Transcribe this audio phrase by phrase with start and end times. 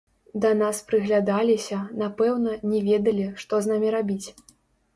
[0.45, 4.27] Да нас прыглядаліся, напэўна, не ведалі, што з намі рабіць.